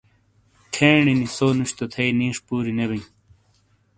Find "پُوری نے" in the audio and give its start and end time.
2.45-2.85